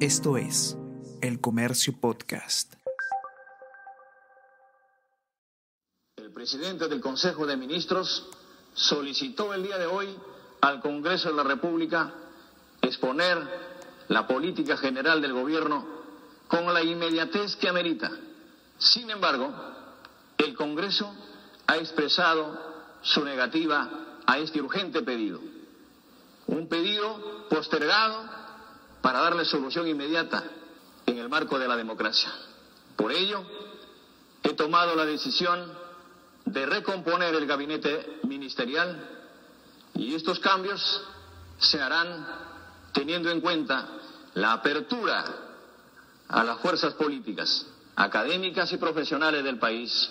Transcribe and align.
Esto 0.00 0.36
es 0.36 0.76
El 1.22 1.40
Comercio 1.40 1.98
Podcast. 1.98 2.74
El 6.16 6.30
presidente 6.34 6.86
del 6.86 7.00
Consejo 7.00 7.46
de 7.46 7.56
Ministros 7.56 8.28
solicitó 8.74 9.54
el 9.54 9.62
día 9.62 9.78
de 9.78 9.86
hoy 9.86 10.14
al 10.60 10.82
Congreso 10.82 11.30
de 11.30 11.36
la 11.36 11.44
República 11.44 12.12
exponer 12.82 13.38
la 14.08 14.26
política 14.26 14.76
general 14.76 15.22
del 15.22 15.32
gobierno 15.32 15.86
con 16.46 16.74
la 16.74 16.82
inmediatez 16.82 17.56
que 17.56 17.70
amerita. 17.70 18.10
Sin 18.76 19.08
embargo, 19.08 19.50
el 20.36 20.54
Congreso 20.54 21.10
ha 21.66 21.78
expresado 21.78 23.00
su 23.00 23.24
negativa 23.24 24.20
a 24.26 24.38
este 24.40 24.60
urgente 24.60 25.00
pedido. 25.00 25.40
Un 26.48 26.68
pedido 26.68 27.48
postergado 27.48 28.44
para 29.06 29.20
darle 29.20 29.44
solución 29.44 29.86
inmediata 29.86 30.42
en 31.06 31.18
el 31.18 31.28
marco 31.28 31.60
de 31.60 31.68
la 31.68 31.76
democracia. 31.76 32.28
Por 32.96 33.12
ello, 33.12 33.40
he 34.42 34.52
tomado 34.54 34.96
la 34.96 35.04
decisión 35.04 35.72
de 36.44 36.66
recomponer 36.66 37.32
el 37.36 37.46
gabinete 37.46 38.18
ministerial 38.24 39.08
y 39.94 40.12
estos 40.12 40.40
cambios 40.40 41.04
se 41.56 41.80
harán 41.80 42.26
teniendo 42.92 43.30
en 43.30 43.40
cuenta 43.40 43.86
la 44.34 44.54
apertura 44.54 45.24
a 46.26 46.42
las 46.42 46.58
fuerzas 46.58 46.94
políticas, 46.94 47.64
académicas 47.94 48.72
y 48.72 48.76
profesionales 48.76 49.44
del 49.44 49.60
país 49.60 50.10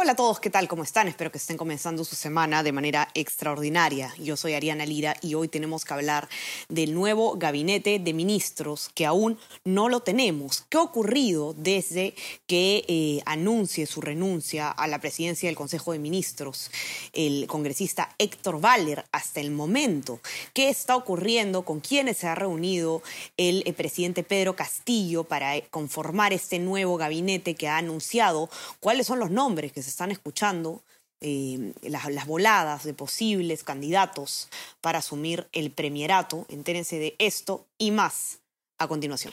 Hola 0.00 0.12
a 0.12 0.14
todos, 0.14 0.38
¿qué 0.38 0.48
tal? 0.48 0.68
¿Cómo 0.68 0.84
están? 0.84 1.08
Espero 1.08 1.32
que 1.32 1.38
estén 1.38 1.56
comenzando 1.56 2.04
su 2.04 2.14
semana 2.14 2.62
de 2.62 2.70
manera 2.70 3.08
extraordinaria. 3.14 4.14
Yo 4.16 4.36
soy 4.36 4.54
Ariana 4.54 4.86
Lira 4.86 5.16
y 5.22 5.34
hoy 5.34 5.48
tenemos 5.48 5.84
que 5.84 5.92
hablar 5.92 6.28
del 6.68 6.94
nuevo 6.94 7.34
gabinete 7.36 7.98
de 7.98 8.12
ministros 8.12 8.92
que 8.94 9.06
aún 9.06 9.40
no 9.64 9.88
lo 9.88 9.98
tenemos. 9.98 10.64
¿Qué 10.68 10.76
ha 10.78 10.82
ocurrido 10.82 11.52
desde 11.52 12.14
que 12.46 12.84
eh, 12.86 13.22
anuncie 13.26 13.86
su 13.86 14.00
renuncia 14.00 14.70
a 14.70 14.86
la 14.86 15.00
presidencia 15.00 15.48
del 15.48 15.56
Consejo 15.56 15.90
de 15.90 15.98
Ministros 15.98 16.70
el 17.12 17.48
congresista 17.48 18.14
Héctor 18.18 18.60
Valer 18.60 19.04
hasta 19.10 19.40
el 19.40 19.50
momento? 19.50 20.20
¿Qué 20.54 20.68
está 20.68 20.94
ocurriendo? 20.94 21.62
¿Con 21.62 21.80
quiénes 21.80 22.18
se 22.18 22.28
ha 22.28 22.36
reunido 22.36 23.02
el, 23.36 23.64
el 23.66 23.74
presidente 23.74 24.22
Pedro 24.22 24.54
Castillo 24.54 25.24
para 25.24 25.56
eh, 25.56 25.66
conformar 25.72 26.32
este 26.32 26.60
nuevo 26.60 26.96
gabinete 26.98 27.56
que 27.56 27.66
ha 27.66 27.78
anunciado? 27.78 28.48
¿Cuáles 28.78 29.04
son 29.04 29.18
los 29.18 29.32
nombres 29.32 29.72
que 29.72 29.82
se 29.82 29.87
están 29.88 30.10
escuchando 30.10 30.82
eh, 31.20 31.72
las, 31.82 32.26
voladas 32.26 32.84
de 32.84 32.94
posibles 32.94 33.64
candidatos 33.64 34.48
para 34.80 35.00
asumir 35.00 35.48
el 35.52 35.70
premierato. 35.72 36.46
Entérense 36.48 36.98
de 36.98 37.16
esto 37.18 37.66
y 37.76 37.90
más 37.90 38.38
a 38.78 38.86
continuación. 38.86 39.32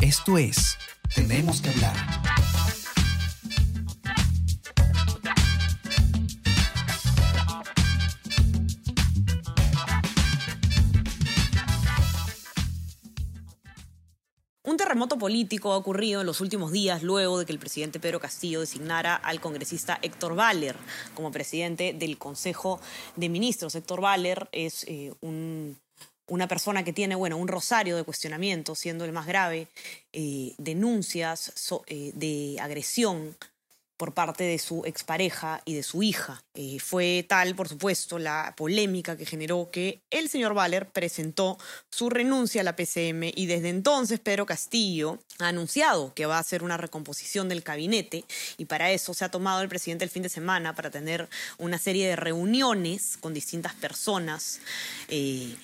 Esto 0.00 0.38
es 0.38 0.76
Tenemos 1.14 1.62
que 1.62 1.70
hablar 1.70 2.23
terremoto 15.04 15.18
político 15.18 15.72
ha 15.72 15.76
ocurrido 15.76 16.22
en 16.22 16.26
los 16.26 16.40
últimos 16.40 16.72
días 16.72 17.02
luego 17.02 17.38
de 17.38 17.44
que 17.44 17.52
el 17.52 17.58
presidente 17.58 18.00
Pedro 18.00 18.20
Castillo 18.20 18.60
designara 18.60 19.14
al 19.14 19.38
congresista 19.38 19.98
Héctor 20.00 20.34
Valer 20.34 20.76
como 21.14 21.30
presidente 21.30 21.92
del 21.92 22.16
Consejo 22.16 22.80
de 23.14 23.28
Ministros. 23.28 23.74
Héctor 23.74 24.00
Valer 24.00 24.48
es 24.50 24.84
eh, 24.88 25.12
una 25.20 26.48
persona 26.48 26.84
que 26.84 26.94
tiene 26.94 27.16
bueno, 27.16 27.36
un 27.36 27.48
rosario 27.48 27.96
de 27.96 28.04
cuestionamientos, 28.04 28.78
siendo 28.78 29.04
el 29.04 29.12
más 29.12 29.26
grave, 29.26 29.68
eh, 30.14 30.54
denuncias 30.56 31.52
eh, 31.86 32.12
de 32.14 32.56
agresión 32.58 33.36
por 33.96 34.12
parte 34.12 34.44
de 34.44 34.58
su 34.58 34.84
expareja 34.84 35.62
y 35.64 35.74
de 35.74 35.82
su 35.82 36.02
hija. 36.02 36.42
Eh, 36.54 36.78
fue 36.80 37.24
tal, 37.28 37.54
por 37.54 37.68
supuesto, 37.68 38.18
la 38.18 38.54
polémica 38.56 39.16
que 39.16 39.26
generó 39.26 39.70
que 39.70 40.02
el 40.10 40.28
señor 40.28 40.54
Valer 40.54 40.88
presentó 40.88 41.58
su 41.90 42.10
renuncia 42.10 42.60
a 42.60 42.64
la 42.64 42.76
PCM 42.76 43.32
y 43.34 43.46
desde 43.46 43.68
entonces 43.68 44.20
Pedro 44.20 44.46
Castillo 44.46 45.18
ha 45.38 45.48
anunciado 45.48 46.12
que 46.14 46.26
va 46.26 46.36
a 46.36 46.40
hacer 46.40 46.62
una 46.62 46.76
recomposición 46.76 47.48
del 47.48 47.60
gabinete 47.60 48.24
y 48.56 48.64
para 48.64 48.90
eso 48.90 49.14
se 49.14 49.24
ha 49.24 49.30
tomado 49.30 49.62
el 49.62 49.68
presidente 49.68 50.04
el 50.04 50.10
fin 50.10 50.22
de 50.22 50.28
semana 50.28 50.74
para 50.74 50.90
tener 50.90 51.28
una 51.58 51.78
serie 51.78 52.08
de 52.08 52.16
reuniones 52.16 53.16
con 53.16 53.34
distintas 53.34 53.74
personas. 53.74 54.60
Eh, 55.08 55.56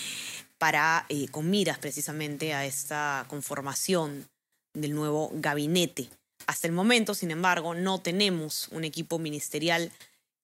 para, 0.58 1.06
eh, 1.08 1.26
con 1.28 1.48
miras 1.48 1.78
precisamente 1.78 2.52
a 2.52 2.66
esta 2.66 3.24
conformación 3.28 4.28
del 4.74 4.94
nuevo 4.94 5.30
gabinete. 5.32 6.10
Hasta 6.50 6.66
el 6.66 6.72
momento, 6.72 7.14
sin 7.14 7.30
embargo, 7.30 7.74
no 7.74 8.00
tenemos 8.00 8.66
un 8.72 8.82
equipo 8.82 9.20
ministerial 9.20 9.92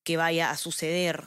que 0.04 0.16
vaya 0.16 0.52
a 0.52 0.56
suceder 0.56 1.26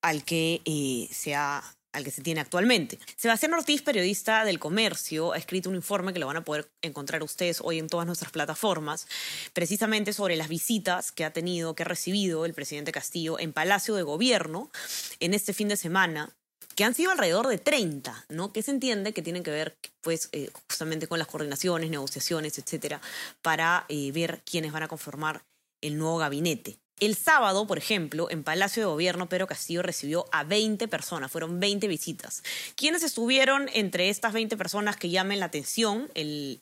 al 0.00 0.22
que 0.22 0.62
eh, 0.64 1.08
al 1.34 2.04
que 2.04 2.12
se 2.12 2.22
tiene 2.22 2.40
actualmente. 2.40 3.00
Sebastián 3.16 3.52
Ortiz, 3.52 3.82
periodista 3.82 4.44
del 4.44 4.60
comercio, 4.60 5.32
ha 5.32 5.38
escrito 5.38 5.70
un 5.70 5.74
informe 5.74 6.12
que 6.12 6.20
lo 6.20 6.28
van 6.28 6.36
a 6.36 6.44
poder 6.44 6.70
encontrar 6.82 7.24
ustedes 7.24 7.60
hoy 7.64 7.80
en 7.80 7.88
todas 7.88 8.06
nuestras 8.06 8.30
plataformas, 8.30 9.08
precisamente 9.54 10.12
sobre 10.12 10.36
las 10.36 10.46
visitas 10.46 11.10
que 11.10 11.24
ha 11.24 11.32
tenido, 11.32 11.74
que 11.74 11.82
ha 11.82 11.86
recibido 11.86 12.46
el 12.46 12.54
presidente 12.54 12.92
Castillo 12.92 13.40
en 13.40 13.52
Palacio 13.52 13.96
de 13.96 14.04
Gobierno 14.04 14.70
en 15.18 15.34
este 15.34 15.52
fin 15.52 15.66
de 15.66 15.76
semana 15.76 16.32
que 16.74 16.84
han 16.84 16.94
sido 16.94 17.10
alrededor 17.10 17.48
de 17.48 17.58
30, 17.58 18.26
¿no? 18.28 18.52
Que 18.52 18.62
se 18.62 18.70
entiende 18.70 19.12
que 19.12 19.22
tienen 19.22 19.42
que 19.42 19.50
ver, 19.50 19.76
pues, 20.00 20.28
eh, 20.32 20.50
justamente 20.68 21.06
con 21.06 21.18
las 21.18 21.28
coordinaciones, 21.28 21.90
negociaciones, 21.90 22.58
etcétera, 22.58 23.00
para 23.42 23.86
eh, 23.88 24.10
ver 24.12 24.42
quiénes 24.44 24.72
van 24.72 24.84
a 24.84 24.88
conformar 24.88 25.44
el 25.80 25.98
nuevo 25.98 26.18
gabinete. 26.18 26.78
El 27.02 27.16
sábado, 27.16 27.66
por 27.66 27.78
ejemplo, 27.78 28.30
en 28.30 28.44
Palacio 28.44 28.80
de 28.80 28.86
Gobierno, 28.86 29.28
Pedro 29.28 29.48
Castillo 29.48 29.82
recibió 29.82 30.26
a 30.30 30.44
20 30.44 30.86
personas, 30.86 31.32
fueron 31.32 31.58
20 31.58 31.88
visitas. 31.88 32.44
¿Quiénes 32.76 33.02
estuvieron 33.02 33.68
entre 33.74 34.08
estas 34.08 34.32
20 34.32 34.56
personas 34.56 34.96
que 34.96 35.10
llamen 35.10 35.40
la 35.40 35.46
atención? 35.46 36.08
El, 36.14 36.60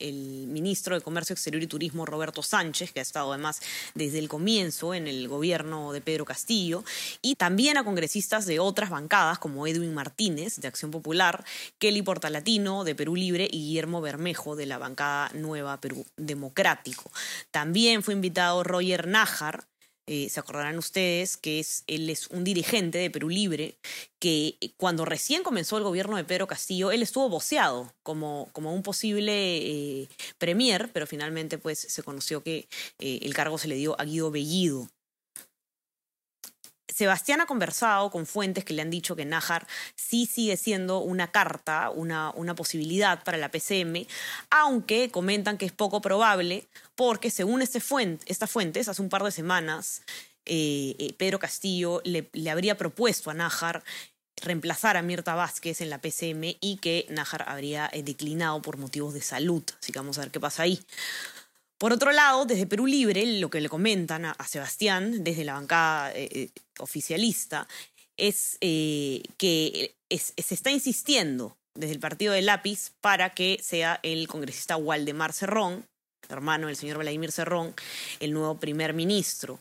ministro 0.48 0.94
de 0.94 1.02
Comercio 1.02 1.34
Exterior 1.34 1.62
y 1.62 1.66
Turismo, 1.66 2.06
Roberto 2.06 2.42
Sánchez, 2.42 2.90
que 2.92 3.00
ha 3.00 3.02
estado 3.02 3.34
además 3.34 3.60
desde 3.94 4.18
el 4.18 4.30
comienzo 4.30 4.94
en 4.94 5.08
el 5.08 5.28
gobierno 5.28 5.92
de 5.92 6.00
Pedro 6.00 6.24
Castillo, 6.24 6.84
y 7.20 7.34
también 7.34 7.76
a 7.76 7.84
congresistas 7.84 8.46
de 8.46 8.60
otras 8.60 8.88
bancadas, 8.88 9.38
como 9.38 9.66
Edwin 9.66 9.92
Martínez, 9.92 10.56
de 10.56 10.68
Acción 10.68 10.90
Popular, 10.90 11.44
Kelly 11.78 12.00
Portalatino, 12.00 12.84
de 12.84 12.94
Perú 12.94 13.14
Libre, 13.14 13.44
y 13.44 13.58
Guillermo 13.58 14.00
Bermejo, 14.00 14.56
de 14.56 14.64
la 14.64 14.78
bancada 14.78 15.30
Nueva 15.34 15.82
Perú 15.82 16.06
Democrático. 16.16 17.12
También 17.50 18.02
fue 18.02 18.14
invitado 18.14 18.64
Roger 18.64 19.06
Nájar, 19.06 19.66
eh, 20.12 20.28
se 20.28 20.40
acordarán 20.40 20.76
ustedes 20.76 21.36
que 21.36 21.60
es, 21.60 21.84
él 21.86 22.10
es 22.10 22.26
un 22.30 22.42
dirigente 22.42 22.98
de 22.98 23.12
Perú 23.12 23.28
Libre, 23.28 23.78
que 24.18 24.56
eh, 24.60 24.72
cuando 24.76 25.04
recién 25.04 25.44
comenzó 25.44 25.78
el 25.78 25.84
gobierno 25.84 26.16
de 26.16 26.24
Pedro 26.24 26.48
Castillo, 26.48 26.90
él 26.90 27.00
estuvo 27.00 27.28
voceado 27.28 27.94
como, 28.02 28.48
como 28.52 28.74
un 28.74 28.82
posible 28.82 29.32
eh, 29.32 30.08
premier, 30.36 30.90
pero 30.92 31.06
finalmente 31.06 31.58
pues 31.58 31.78
se 31.78 32.02
conoció 32.02 32.42
que 32.42 32.68
el 32.98 33.32
cargo 33.34 33.56
se 33.56 33.68
le 33.68 33.76
dio 33.76 33.94
a 34.00 34.04
Guido 34.04 34.32
Bellido. 34.32 34.88
Sebastián 37.00 37.40
ha 37.40 37.46
conversado 37.46 38.10
con 38.10 38.26
fuentes 38.26 38.62
que 38.62 38.74
le 38.74 38.82
han 38.82 38.90
dicho 38.90 39.16
que 39.16 39.24
Nájar 39.24 39.66
sí 39.96 40.26
sigue 40.26 40.58
siendo 40.58 40.98
una 40.98 41.32
carta, 41.32 41.88
una, 41.88 42.30
una 42.32 42.54
posibilidad 42.54 43.24
para 43.24 43.38
la 43.38 43.50
PCM, 43.50 44.06
aunque 44.50 45.10
comentan 45.10 45.56
que 45.56 45.64
es 45.64 45.72
poco 45.72 46.02
probable 46.02 46.66
porque 46.96 47.30
según 47.30 47.62
este 47.62 47.80
fuente, 47.80 48.26
estas 48.28 48.50
fuentes, 48.50 48.86
hace 48.86 49.00
un 49.00 49.08
par 49.08 49.24
de 49.24 49.30
semanas, 49.30 50.02
eh, 50.44 50.94
eh, 50.98 51.14
Pedro 51.16 51.38
Castillo 51.38 52.02
le, 52.04 52.28
le, 52.34 52.50
habría 52.50 52.76
propuesto 52.76 53.30
a 53.30 53.34
Nájar 53.34 53.82
reemplazar 54.36 54.98
a 54.98 55.02
Mirta 55.02 55.34
Vázquez 55.34 55.80
en 55.80 55.88
la 55.88 56.02
PCM 56.02 56.58
y 56.60 56.78
que 56.82 57.06
Nájar 57.08 57.46
habría 57.48 57.88
eh, 57.94 58.02
declinado 58.02 58.60
por 58.60 58.76
motivos 58.76 59.14
de 59.14 59.22
salud. 59.22 59.62
Así 59.80 59.90
que 59.90 59.98
vamos 59.98 60.18
a 60.18 60.20
ver 60.20 60.30
qué 60.30 60.38
pasa 60.38 60.64
ahí. 60.64 60.78
Por 61.80 61.94
otro 61.94 62.12
lado, 62.12 62.44
desde 62.44 62.66
Perú 62.66 62.86
Libre, 62.86 63.24
lo 63.40 63.48
que 63.48 63.62
le 63.62 63.70
comentan 63.70 64.26
a, 64.26 64.36
Sebastián, 64.46 65.24
desde 65.24 65.44
la 65.44 65.54
bancada 65.54 66.12
eh, 66.12 66.28
eh, 66.30 66.48
oficialista, 66.78 67.66
es 68.18 68.58
eh, 68.60 69.22
que 69.38 69.94
se 70.10 70.54
está 70.54 70.70
insistiendo 70.70 71.56
desde 71.74 71.94
el 71.94 71.98
partido 71.98 72.34
de 72.34 72.42
Lápiz 72.42 72.90
para 73.00 73.32
que 73.32 73.58
sea 73.62 73.98
el 74.02 74.28
congresista 74.28 74.76
Waldemar 74.76 75.32
Cerrón, 75.32 75.86
hermano 76.28 76.66
del 76.66 76.76
señor 76.76 76.98
Vladimir 76.98 77.32
Cerrón, 77.32 77.74
el 78.20 78.34
nuevo 78.34 78.58
primer 78.58 78.92
ministro. 78.92 79.58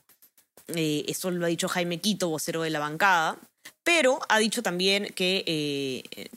esto 0.75 1.31
lo 1.31 1.45
ha 1.45 1.49
dicho 1.49 1.69
Jaime 1.69 2.01
Quito, 2.01 2.27
vocero 2.27 2.63
de 2.63 2.69
la 2.69 2.79
bancada, 2.79 3.37
pero 3.81 4.19
ha 4.27 4.39
dicho 4.39 4.61
también 4.61 5.13
que 5.15 6.29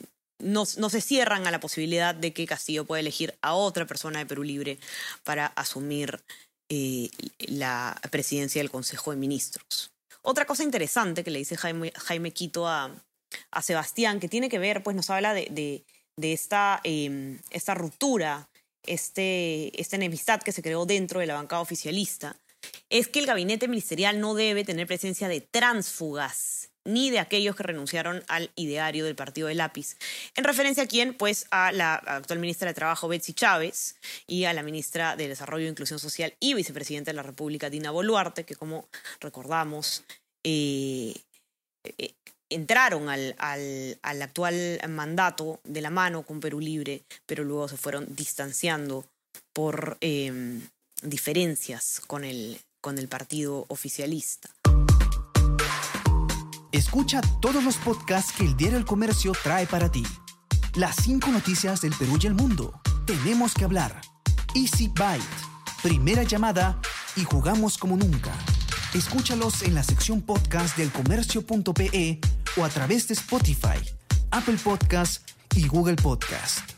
no, 0.43 0.65
se 0.65 1.01
cierran 1.01 1.47
a 1.47 1.51
la 1.51 1.59
posibilidad 1.59 2.13
de 2.13 2.33
que 2.33 2.45
Castillo 2.45 2.85
pueda 2.85 2.99
elegir 2.99 3.35
a 3.41 3.53
otra 3.53 3.85
persona 3.85 4.19
de 4.19 4.25
Perú 4.25 4.43
Libre 4.43 4.77
para 5.23 5.47
asumir 5.47 6.21
eh, 6.69 7.09
la 7.39 7.99
presidencia 8.11 8.61
del 8.61 8.71
Consejo 8.71 9.11
de 9.11 9.17
Ministros. 9.17 9.91
Otra 10.21 10.45
cosa 10.45 10.63
interesante 10.63 11.23
que 11.23 11.31
le 11.31 11.39
dice 11.39 11.57
Jaime, 11.57 11.91
Jaime 11.95 12.31
Quito 12.31 12.67
a, 12.67 12.91
a 13.51 13.61
Sebastián, 13.61 14.19
que 14.19 14.29
tiene 14.29 14.49
que 14.49 14.59
ver, 14.59 14.83
pues 14.83 14.95
nos 14.95 15.09
habla 15.09 15.33
de, 15.33 15.83
de, 16.17 16.33
esta, 16.33 16.79
eh, 16.83 17.39
esta 17.49 17.73
ruptura, 17.73 18.49
este, 18.85 19.79
esta 19.79 19.95
enemistad 19.95 20.41
que 20.41 20.51
se 20.51 20.61
creó 20.61 20.85
dentro 20.85 21.19
de 21.19 21.27
la 21.27 21.35
bancada 21.35 21.61
oficialista, 21.61 22.37
es 22.89 23.07
que 23.07 23.19
el 23.19 23.25
gabinete 23.25 23.67
ministerial 23.67 24.19
no 24.19 24.33
debe 24.33 24.63
tener 24.63 24.87
presencia 24.87 25.27
de 25.27 25.41
tránsfugas 25.41 26.72
ni 26.85 27.09
de 27.09 27.19
aquellos 27.19 27.55
que 27.55 27.63
renunciaron 27.63 28.23
al 28.27 28.51
ideario 28.55 29.05
del 29.05 29.15
partido 29.15 29.47
de 29.47 29.55
lápiz. 29.55 29.97
En 30.35 30.43
referencia 30.43 30.83
a 30.83 30.87
quién, 30.87 31.13
pues 31.13 31.47
a 31.51 31.71
la 31.71 31.95
actual 31.95 32.39
ministra 32.39 32.67
de 32.67 32.73
Trabajo, 32.73 33.07
Betsy 33.07 33.33
Chávez, 33.33 33.95
y 34.27 34.45
a 34.45 34.53
la 34.53 34.63
ministra 34.63 35.15
de 35.15 35.27
Desarrollo 35.27 35.65
e 35.65 35.69
Inclusión 35.69 35.99
Social 35.99 36.33
y 36.39 36.53
vicepresidenta 36.53 37.11
de 37.11 37.15
la 37.15 37.23
República, 37.23 37.69
Dina 37.69 37.91
Boluarte, 37.91 38.43
que 38.43 38.55
como 38.55 38.87
recordamos, 39.19 40.03
eh, 40.43 41.13
eh, 41.97 42.13
entraron 42.49 43.09
al, 43.09 43.35
al, 43.37 43.97
al, 44.01 44.21
actual 44.21 44.79
mandato 44.89 45.59
de 45.63 45.81
la 45.81 45.89
mano 45.89 46.23
con 46.23 46.39
Perú 46.39 46.59
Libre, 46.59 47.03
pero 47.25 47.43
luego 47.43 47.67
se 47.67 47.77
fueron 47.77 48.05
distanciando 48.15 49.05
por 49.53 49.97
eh, 50.01 50.59
diferencias 51.01 52.01
con 52.05 52.23
el, 52.23 52.59
con 52.81 52.97
el 52.97 53.07
partido 53.07 53.65
oficialista. 53.69 54.49
Escucha 56.73 57.21
todos 57.39 57.63
los 57.63 57.75
podcasts 57.75 58.33
que 58.35 58.43
el 58.43 58.57
Diario 58.57 58.79
El 58.79 58.85
Comercio 58.85 59.31
trae 59.43 59.67
para 59.67 59.91
ti. 59.91 60.03
Las 60.73 60.95
cinco 60.95 61.29
noticias 61.29 61.81
del 61.81 61.93
Perú 61.93 62.17
y 62.19 62.25
el 62.25 62.33
mundo. 62.33 62.81
Tenemos 63.05 63.53
que 63.53 63.63
hablar. 63.63 64.01
Easy 64.55 64.87
Byte. 64.87 65.23
Primera 65.83 66.23
llamada 66.23 66.81
y 67.15 67.25
jugamos 67.25 67.77
como 67.77 67.95
nunca. 67.95 68.31
Escúchalos 68.95 69.61
en 69.61 69.75
la 69.75 69.83
sección 69.83 70.23
podcast 70.23 70.75
del 70.75 70.91
comercio.pe 70.91 72.19
o 72.57 72.65
a 72.65 72.69
través 72.69 73.07
de 73.07 73.13
Spotify, 73.13 73.77
Apple 74.31 74.57
Podcast 74.63 75.29
y 75.55 75.67
Google 75.67 75.97
Podcast. 75.97 76.72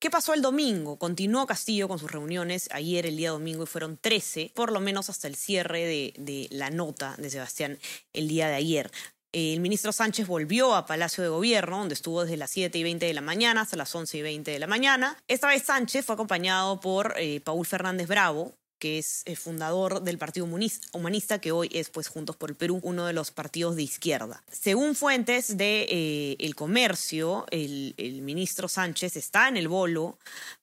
¿Qué 0.00 0.08
pasó 0.08 0.32
el 0.32 0.40
domingo? 0.40 0.96
Continuó 0.96 1.46
Castillo 1.46 1.86
con 1.86 1.98
sus 1.98 2.10
reuniones 2.10 2.70
ayer, 2.72 3.04
el 3.04 3.18
día 3.18 3.32
domingo, 3.32 3.64
y 3.64 3.66
fueron 3.66 3.98
13, 3.98 4.50
por 4.54 4.72
lo 4.72 4.80
menos 4.80 5.10
hasta 5.10 5.28
el 5.28 5.36
cierre 5.36 5.84
de, 6.16 6.48
la 6.52 6.70
nota 6.70 7.14
de 7.18 7.28
Sebastián 7.28 7.78
el 8.14 8.26
día 8.26 8.48
de 8.48 8.54
ayer. 8.54 8.90
El 9.32 9.60
ministro 9.60 9.92
Sánchez 9.92 10.26
volvió 10.26 10.74
a 10.74 10.86
Palacio 10.86 11.22
de 11.22 11.28
Gobierno, 11.28 11.80
donde 11.80 11.92
estuvo 11.92 12.22
desde 12.22 12.38
las 12.38 12.50
7 12.50 12.78
y 12.78 12.82
20 12.82 13.04
de 13.04 13.12
la 13.12 13.20
mañana 13.20 13.60
hasta 13.60 13.76
las 13.76 13.94
11 13.94 14.16
y 14.16 14.22
20 14.22 14.50
de 14.50 14.58
la 14.58 14.66
mañana. 14.66 15.18
Esta 15.28 15.48
vez 15.48 15.64
Sánchez 15.64 16.06
fue 16.06 16.14
acompañado 16.14 16.80
por 16.80 17.12
eh, 17.18 17.42
Paul 17.42 17.66
Fernández 17.66 18.08
Bravo, 18.08 18.54
que 18.80 18.98
es 18.98 19.22
el 19.26 19.36
fundador 19.36 20.02
del 20.02 20.18
Partido 20.18 20.46
Humanista, 20.46 21.40
que 21.40 21.52
hoy 21.52 21.70
es, 21.72 21.90
pues, 21.90 22.08
Juntos 22.08 22.34
por 22.34 22.50
el 22.50 22.56
Perú, 22.56 22.80
uno 22.82 23.06
de 23.06 23.12
los 23.12 23.30
partidos 23.30 23.76
de 23.76 23.82
izquierda. 23.82 24.42
Según 24.50 24.96
fuentes 24.96 25.56
de 25.56 25.86
eh, 25.88 26.52
Comercio, 26.56 27.46
el, 27.50 27.94
el, 27.96 28.22
ministro 28.22 28.68
Sánchez 28.68 29.16
está 29.16 29.48
en 29.48 29.56
el 29.56 29.68
bolo 29.68 30.18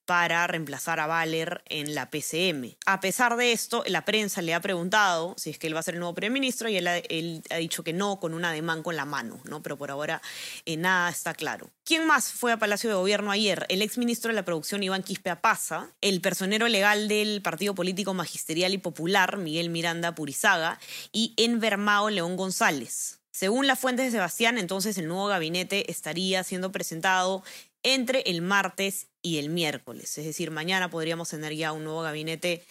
para 0.07 0.47
reemplazar 0.47 1.01
a 1.01 1.05
Valer 1.05 1.61
en 1.67 1.93
la 1.93 2.09
PCM. 2.09 2.77
A 2.85 3.01
pesar 3.01 3.35
de 3.35 3.51
esto, 3.51 3.83
la 3.87 4.05
prensa 4.05 4.41
le 4.41 4.53
ha 4.53 4.61
preguntado 4.61 5.35
si 5.37 5.49
es 5.49 5.59
que 5.59 5.67
él 5.67 5.75
va 5.75 5.81
a 5.81 5.83
ser 5.83 5.95
el 5.95 5.99
nuevo 5.99 6.15
primer 6.15 6.31
ministro 6.31 6.69
y 6.69 6.77
él 6.77 6.87
ha, 6.87 6.97
él 6.97 7.43
ha 7.49 7.57
dicho 7.57 7.83
que 7.83 7.91
no, 7.91 8.17
con 8.17 8.33
un 8.33 8.45
ademán 8.45 8.83
con 8.83 8.95
la 8.95 9.03
mano, 9.03 9.41
¿no? 9.43 9.61
Pero 9.61 9.77
por 9.77 9.91
ahora 9.91 10.21
eh, 10.65 10.77
nada 10.77 11.09
está 11.09 11.33
claro. 11.33 11.69
¿Quién 11.83 12.07
más 12.07 12.31
fue 12.31 12.53
a 12.53 12.57
Palacio 12.57 12.89
de 12.89 12.95
Gobierno 12.95 13.31
ayer? 13.31 13.65
El 13.67 13.81
exministro 13.81 14.29
de 14.29 14.35
la 14.35 14.45
Producción, 14.45 14.81
Iván 14.81 15.03
Quispe 15.03 15.29
Apaza, 15.29 15.89
el 15.99 16.21
personero 16.21 16.69
legal 16.69 17.09
del 17.09 17.41
Partido 17.41 17.75
Político 17.75 18.06
Magisterial 18.13 18.73
y 18.73 18.77
Popular, 18.77 19.37
Miguel 19.37 19.69
Miranda 19.69 20.15
Purizaga, 20.15 20.79
y 21.11 21.33
Envermao 21.37 22.09
León 22.09 22.35
González. 22.37 23.19
Según 23.31 23.67
las 23.67 23.79
fuentes 23.79 24.05
de 24.05 24.11
Sebastián, 24.11 24.57
entonces 24.57 24.97
el 24.97 25.07
nuevo 25.07 25.27
gabinete 25.27 25.91
estaría 25.91 26.43
siendo 26.43 26.71
presentado 26.71 27.43
entre 27.83 28.21
el 28.21 28.41
martes 28.41 29.07
y 29.21 29.37
el 29.37 29.49
miércoles. 29.49 30.17
Es 30.17 30.25
decir, 30.25 30.51
mañana 30.51 30.89
podríamos 30.89 31.29
tener 31.29 31.53
ya 31.53 31.71
un 31.71 31.83
nuevo 31.83 32.01
gabinete 32.01 32.63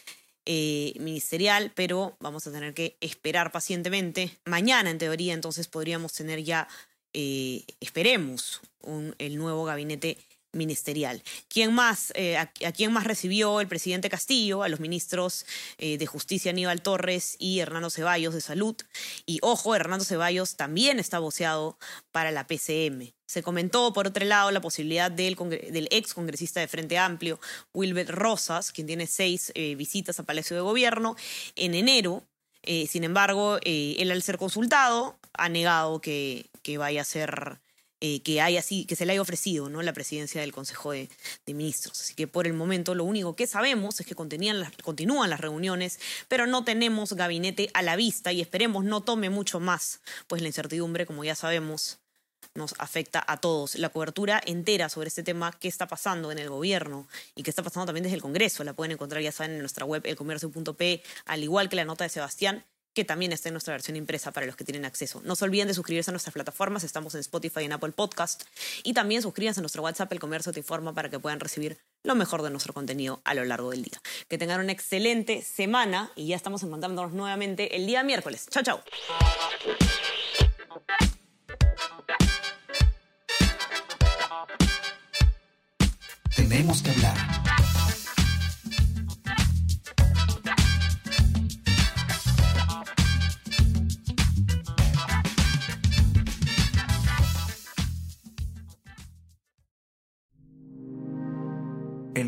eh, 0.44 0.92
ministerial, 0.98 1.72
pero 1.74 2.16
vamos 2.20 2.46
a 2.46 2.52
tener 2.52 2.74
que 2.74 2.96
esperar 3.00 3.52
pacientemente. 3.52 4.36
Mañana, 4.44 4.90
en 4.90 4.98
teoría, 4.98 5.34
entonces 5.34 5.68
podríamos 5.68 6.12
tener 6.12 6.42
ya, 6.42 6.68
eh, 7.12 7.64
esperemos, 7.80 8.60
un, 8.80 9.14
el 9.18 9.36
nuevo 9.36 9.64
gabinete 9.64 10.18
ministerial. 10.56 11.22
¿Quién 11.48 11.72
más, 11.72 12.12
eh, 12.14 12.36
a, 12.36 12.46
quién 12.72 12.92
más 12.92 13.04
recibió 13.04 13.60
el 13.60 13.68
presidente 13.68 14.10
Castillo? 14.10 14.62
A 14.62 14.68
los 14.68 14.80
ministros 14.80 15.46
eh, 15.78 15.98
de 15.98 16.06
Justicia 16.06 16.50
Aníbal 16.50 16.82
Torres 16.82 17.36
y 17.38 17.60
Hernando 17.60 17.90
Ceballos 17.90 18.34
de 18.34 18.40
Salud. 18.40 18.76
Y 19.26 19.38
ojo, 19.42 19.74
Hernando 19.74 20.04
Ceballos 20.04 20.56
también 20.56 20.98
está 20.98 21.18
voceado 21.18 21.78
para 22.10 22.30
la 22.30 22.46
PCM. 22.46 23.12
Se 23.26 23.42
comentó, 23.42 23.92
por 23.92 24.06
otro 24.06 24.24
lado, 24.24 24.50
la 24.50 24.60
posibilidad 24.60 25.10
del, 25.10 25.36
del 25.36 25.88
ex 25.90 26.14
congresista 26.14 26.60
de 26.60 26.68
Frente 26.68 26.96
Amplio, 26.98 27.40
Wilbert 27.72 28.10
Rosas, 28.10 28.72
quien 28.72 28.86
tiene 28.86 29.06
seis 29.06 29.52
eh, 29.54 29.74
visitas 29.74 30.18
a 30.18 30.22
Palacio 30.22 30.56
de 30.56 30.62
Gobierno, 30.62 31.16
en 31.54 31.74
enero. 31.74 32.24
Sin 32.88 33.04
embargo, 33.04 33.60
él 33.62 34.10
al 34.10 34.22
ser 34.22 34.38
consultado 34.38 35.16
ha 35.34 35.48
negado 35.48 36.00
que, 36.00 36.50
que 36.62 36.78
vaya 36.78 37.02
a 37.02 37.04
ser 37.04 37.60
eh, 38.00 38.20
que, 38.20 38.42
haya, 38.42 38.62
que 38.62 38.94
se 38.94 39.06
le 39.06 39.12
haya 39.12 39.22
ofrecido 39.22 39.70
¿no? 39.70 39.80
la 39.80 39.94
presidencia 39.94 40.42
del 40.42 40.52
Consejo 40.52 40.92
de, 40.92 41.08
Ministros. 41.46 41.98
Así 42.00 42.14
que 42.14 42.26
por 42.26 42.46
el 42.46 42.52
momento 42.52 42.94
lo 42.94 43.04
único 43.04 43.34
que 43.34 43.46
sabemos 43.46 43.98
es 44.00 44.06
que 44.06 44.14
las, 44.14 44.72
continúan 44.82 45.30
las 45.30 45.40
reuniones, 45.40 45.98
pero 46.28 46.46
no 46.46 46.62
tenemos 46.62 47.14
gabinete 47.14 47.70
a 47.72 47.80
la 47.80 47.96
vista 47.96 48.32
y 48.32 48.42
esperemos 48.42 48.84
no 48.84 49.02
tome 49.02 49.30
mucho 49.30 49.60
más, 49.60 50.00
pues 50.26 50.42
la 50.42 50.48
incertidumbre, 50.48 51.06
como 51.06 51.24
ya 51.24 51.34
sabemos, 51.34 51.98
nos 52.54 52.74
afecta 52.78 53.24
a 53.26 53.38
todos. 53.38 53.76
La 53.76 53.88
cobertura 53.88 54.42
entera 54.44 54.90
sobre 54.90 55.08
este 55.08 55.22
tema, 55.22 55.52
qué 55.58 55.68
está 55.68 55.86
pasando 55.86 56.30
en 56.30 56.38
el 56.38 56.50
gobierno 56.50 57.08
y 57.34 57.44
qué 57.44 57.50
está 57.50 57.62
pasando 57.62 57.86
también 57.86 58.04
desde 58.04 58.16
el 58.16 58.22
Congreso, 58.22 58.62
la 58.62 58.74
pueden 58.74 58.92
encontrar, 58.92 59.22
ya 59.22 59.32
saben, 59.32 59.52
en 59.52 59.60
nuestra 59.60 59.86
web 59.86 60.02
elcomercio.p, 60.04 61.02
al 61.24 61.42
igual 61.42 61.70
que 61.70 61.76
la 61.76 61.86
nota 61.86 62.04
de 62.04 62.10
Sebastián 62.10 62.62
que 62.96 63.04
también 63.04 63.30
está 63.30 63.50
en 63.50 63.52
nuestra 63.52 63.74
versión 63.74 63.94
impresa 63.94 64.32
para 64.32 64.46
los 64.46 64.56
que 64.56 64.64
tienen 64.64 64.86
acceso. 64.86 65.20
No 65.22 65.36
se 65.36 65.44
olviden 65.44 65.68
de 65.68 65.74
suscribirse 65.74 66.10
a 66.10 66.12
nuestras 66.12 66.32
plataformas, 66.32 66.82
estamos 66.82 67.14
en 67.14 67.20
Spotify 67.20 67.60
y 67.60 67.64
en 67.66 67.74
Apple 67.74 67.92
Podcast. 67.92 68.44
Y 68.84 68.94
también 68.94 69.20
suscríbanse 69.20 69.60
a 69.60 69.62
nuestro 69.62 69.82
WhatsApp, 69.82 70.10
El 70.12 70.18
Comercio 70.18 70.50
Te 70.50 70.60
Informa, 70.60 70.94
para 70.94 71.10
que 71.10 71.18
puedan 71.18 71.38
recibir 71.38 71.76
lo 72.04 72.14
mejor 72.14 72.40
de 72.40 72.48
nuestro 72.48 72.72
contenido 72.72 73.20
a 73.24 73.34
lo 73.34 73.44
largo 73.44 73.70
del 73.70 73.82
día. 73.82 74.00
Que 74.28 74.38
tengan 74.38 74.60
una 74.60 74.72
excelente 74.72 75.42
semana 75.42 76.10
y 76.16 76.28
ya 76.28 76.36
estamos 76.36 76.62
encontrándonos 76.62 77.12
nuevamente 77.12 77.76
el 77.76 77.86
día 77.86 78.02
miércoles. 78.02 78.46
Chao, 78.48 78.62
chao. 78.62 78.82
Tenemos 86.34 86.80
que 86.80 86.90
hablar. 86.92 87.45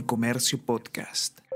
Comercio 0.09 0.57
Podcast. 0.57 1.48